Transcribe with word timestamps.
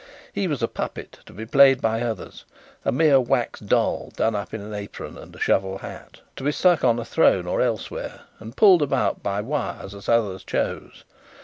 He 0.33 0.47
was 0.47 0.63
a 0.63 0.67
puppet 0.67 1.19
to 1.27 1.31
be 1.31 1.45
played 1.45 1.79
by 1.79 2.01
others; 2.01 2.43
a 2.83 2.91
mere 2.91 3.19
wax 3.19 3.59
doll, 3.59 4.11
done 4.17 4.33
up 4.33 4.51
in 4.51 4.59
an 4.59 4.73
apron 4.73 5.15
and 5.15 5.35
a 5.35 5.39
shovel 5.39 5.77
hat, 5.77 6.21
to 6.37 6.43
be 6.43 6.51
stuck 6.51 6.83
on 6.83 6.97
a 6.97 7.05
throne 7.05 7.45
or 7.45 7.61
elsewhere 7.61 8.21
and 8.39 8.57
pulled 8.57 8.81
about 8.81 9.21
by 9.21 9.41
wires 9.41 9.93
as 9.93 10.09
others 10.09 10.43
chose. 10.43 11.03